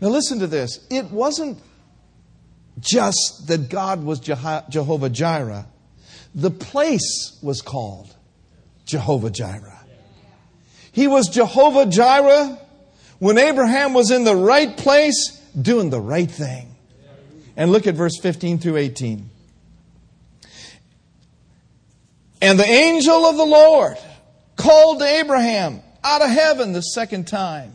[0.00, 0.84] Now listen to this.
[0.90, 1.58] It wasn't
[2.78, 5.66] just that God was Jehovah Jireh,
[6.34, 8.14] the place was called
[8.84, 9.72] Jehovah Jireh.
[10.92, 12.58] He was Jehovah Jireh
[13.18, 16.74] when Abraham was in the right place doing the right thing.
[17.56, 19.30] And look at verse 15 through 18.
[22.42, 23.96] And the angel of the Lord
[24.56, 27.74] called to Abraham out of heaven the second time.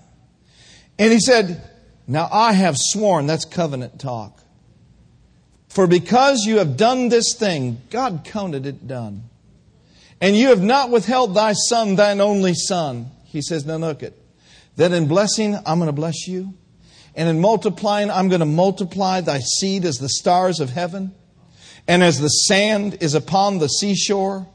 [1.00, 1.68] And he said,
[2.06, 4.40] Now I have sworn, that's covenant talk.
[5.70, 9.24] For because you have done this thing, God counted it done.
[10.20, 13.10] And you have not withheld thy son, thine only son.
[13.24, 14.21] He says, now look it.
[14.78, 16.54] That in blessing, I'm going to bless you.
[17.16, 21.14] And in multiplying, I'm going to multiply thy seed as the stars of heaven
[21.88, 24.48] and as the sand is upon the seashore.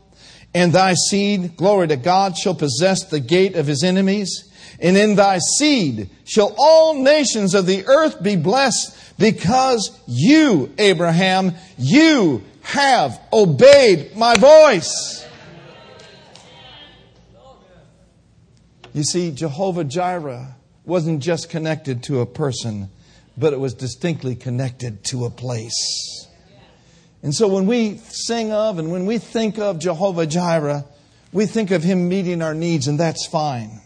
[0.54, 4.50] And thy seed, glory to God, shall possess the gate of his enemies.
[4.80, 11.54] And in thy seed shall all nations of the earth be blessed because you, Abraham,
[11.76, 15.26] you have obeyed my voice.
[18.96, 22.88] You see, Jehovah Jireh wasn't just connected to a person,
[23.36, 26.26] but it was distinctly connected to a place.
[27.22, 30.86] And so when we sing of and when we think of Jehovah Jireh,
[31.30, 33.82] we think of Him meeting our needs, and that's fine.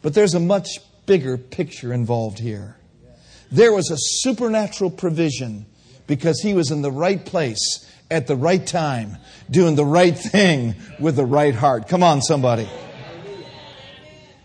[0.00, 2.76] But there's a much bigger picture involved here.
[3.50, 5.66] There was a supernatural provision
[6.06, 9.16] because he was in the right place at the right time,
[9.50, 11.88] doing the right thing with the right heart.
[11.88, 12.68] Come on, somebody.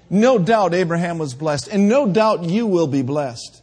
[0.10, 3.62] No doubt Abraham was blessed, and no doubt you will be blessed.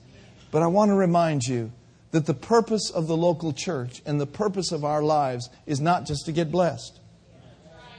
[0.51, 1.73] But I want to remind you
[2.11, 6.07] that the purpose of the local church and the purpose of our lives is not
[6.07, 6.99] just to get blessed.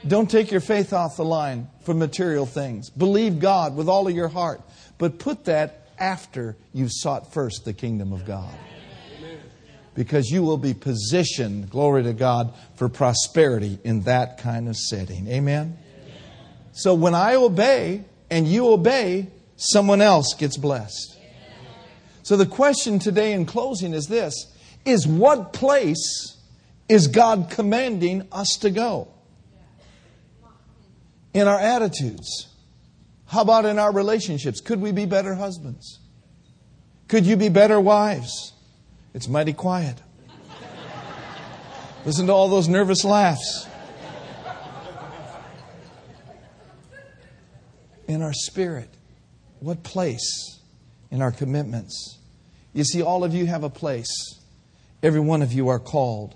[0.06, 2.90] Don't take your faith off the line for material things.
[2.90, 4.60] Believe God with all of your heart,
[4.98, 8.54] but put that after you've sought first the kingdom of God.
[9.94, 15.28] because you will be positioned, glory to God, for prosperity in that kind of setting.
[15.28, 15.78] Amen?
[16.72, 21.18] So when I obey and you obey, someone else gets blessed.
[22.22, 24.50] So the question today in closing is this
[24.84, 26.36] is what place
[26.88, 29.08] is God commanding us to go?
[31.32, 32.48] In our attitudes.
[33.26, 34.60] How about in our relationships?
[34.60, 36.00] Could we be better husbands?
[37.08, 38.52] Could you be better wives?
[39.12, 40.00] It's mighty quiet.
[42.04, 43.66] Listen to all those nervous laughs.
[48.06, 48.88] In our spirit,
[49.60, 50.60] what place
[51.10, 52.18] in our commitments?
[52.72, 54.40] You see, all of you have a place.
[55.02, 56.34] Every one of you are called.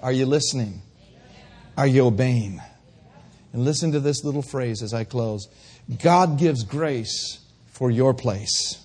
[0.00, 0.82] Are you listening?
[1.76, 2.60] Are you obeying?
[3.52, 5.48] And listen to this little phrase as I close
[6.00, 8.84] God gives grace for your place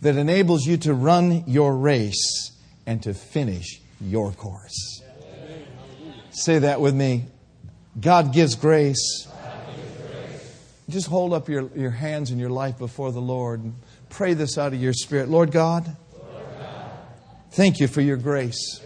[0.00, 2.52] that enables you to run your race
[2.86, 5.02] and to finish your course.
[6.30, 7.26] Say that with me.
[8.00, 9.26] God gives grace.
[10.88, 13.74] Just hold up your, your hands and your life before the Lord and
[14.08, 15.28] pray this out of your spirit.
[15.28, 15.96] Lord God,
[17.50, 18.80] thank you for your grace.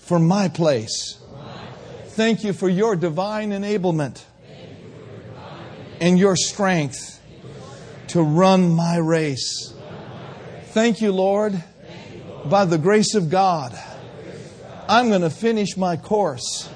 [0.00, 1.20] For my place.
[2.08, 4.24] Thank you for your divine enablement
[6.00, 7.20] and your strength
[8.08, 9.72] to run my race.
[10.68, 11.62] Thank you, Lord.
[12.46, 13.78] By the grace of God,
[14.88, 16.68] I'm going to finish my course.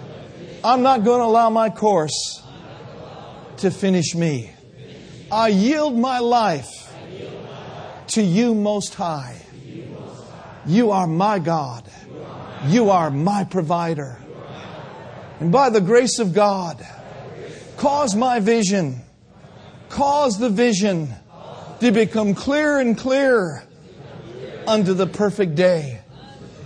[0.63, 2.42] I'm not going to allow my course
[3.63, 4.51] to finish me.
[5.31, 6.93] I yield my life
[8.09, 9.41] to you, Most High.
[10.67, 11.89] You are my God.
[12.67, 14.21] You are my provider.
[15.39, 16.85] And by the grace of God,
[17.77, 19.01] cause my vision,
[19.89, 21.15] cause the vision
[21.79, 23.63] to become clearer and clearer
[24.67, 26.02] unto the perfect day.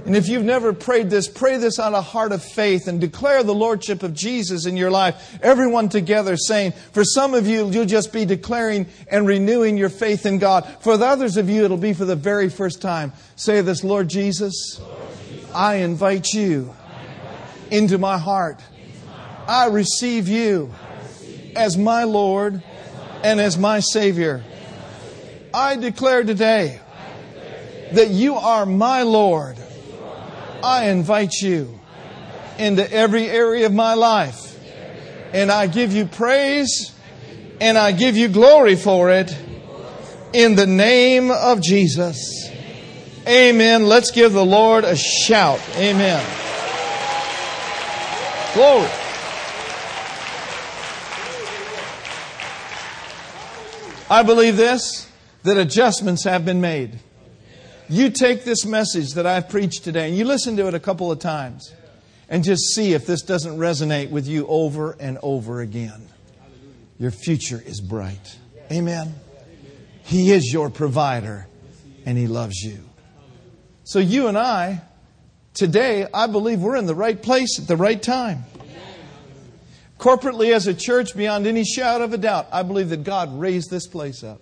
[0.07, 3.42] And if you've never prayed this, pray this out of heart of faith and declare
[3.42, 5.36] the Lordship of Jesus in your life.
[5.42, 10.24] Everyone together saying, for some of you, you'll just be declaring and renewing your faith
[10.24, 10.64] in God.
[10.78, 13.12] For the others of you, it'll be for the very first time.
[13.34, 14.80] Say this, Lord Jesus,
[15.52, 16.72] I invite you
[17.72, 18.61] into my heart.
[19.48, 20.72] I receive you
[21.57, 22.62] as my Lord
[23.24, 24.44] and as my Savior.
[25.52, 26.80] I declare today
[27.92, 29.57] that you are my Lord.
[30.66, 31.78] I invite you
[32.58, 34.58] into every area of my life.
[35.32, 36.92] And I give you praise
[37.60, 39.32] and I give you glory for it
[40.32, 42.50] in the name of Jesus.
[43.28, 43.86] Amen.
[43.86, 45.60] Let's give the Lord a shout.
[45.76, 46.24] Amen.
[48.52, 48.88] Glory.
[54.10, 55.08] I believe this
[55.44, 56.98] that adjustments have been made.
[57.89, 61.12] You take this message that I've preached today and you listen to it a couple
[61.12, 61.72] of times
[62.28, 66.09] and just see if this doesn't resonate with you over and over again.
[66.99, 68.39] Your future is bright.
[68.72, 69.14] Amen.
[70.03, 71.47] He is your provider
[72.05, 72.82] and He loves you.
[73.84, 74.82] So, you and I,
[75.55, 78.45] today, I believe we're in the right place at the right time.
[79.99, 83.70] Corporately, as a church, beyond any shadow of a doubt, I believe that God raised
[83.70, 84.41] this place up.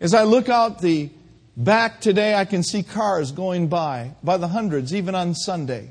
[0.00, 1.10] As I look out the
[1.56, 5.90] back today, I can see cars going by, by the hundreds, even on Sunday.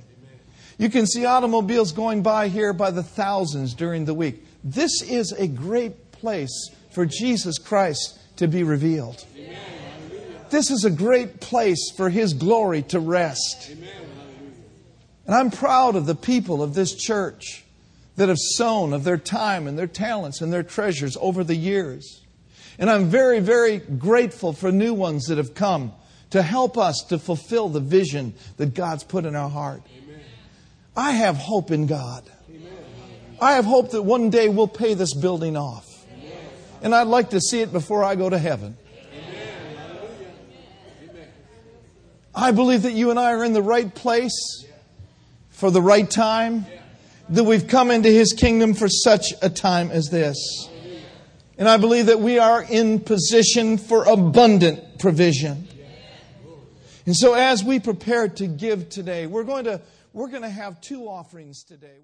[0.77, 4.45] You can see automobiles going by here by the thousands during the week.
[4.63, 9.23] This is a great place for Jesus Christ to be revealed.
[10.49, 13.69] This is a great place for His glory to rest.
[15.25, 17.63] And I'm proud of the people of this church
[18.15, 22.21] that have sown of their time and their talents and their treasures over the years.
[22.77, 25.93] And I'm very, very grateful for new ones that have come
[26.31, 29.81] to help us to fulfill the vision that God's put in our heart.
[30.03, 30.19] Amen.
[30.95, 32.29] I have hope in God.
[32.49, 32.73] Amen.
[33.39, 35.91] I have hope that one day we'll pay this building off.
[36.81, 38.77] And I'd like to see it before I go to heaven.
[42.35, 44.65] I believe that you and I are in the right place
[45.51, 46.65] for the right time,
[47.29, 50.69] that we've come into His kingdom for such a time as this.
[51.57, 55.67] And I believe that we are in position for abundant provision.
[57.05, 59.81] And so as we prepare to give today, we're going to,
[60.11, 61.99] we're going to have two offerings today.